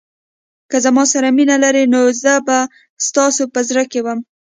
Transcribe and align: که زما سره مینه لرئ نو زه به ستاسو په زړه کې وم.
که 0.69 0.77
زما 0.85 1.03
سره 1.13 1.27
مینه 1.37 1.55
لرئ 1.63 1.83
نو 1.93 2.01
زه 2.23 2.33
به 2.47 2.57
ستاسو 3.07 3.43
په 3.53 3.59
زړه 3.69 3.83
کې 3.91 3.99
وم. 4.05 4.19